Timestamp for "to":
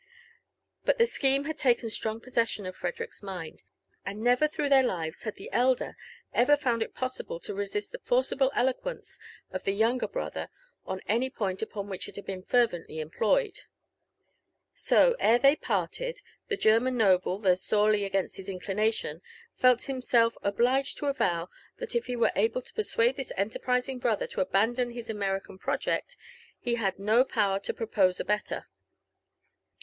7.41-7.53, 20.97-21.05, 22.63-22.73, 24.25-24.41, 27.59-27.71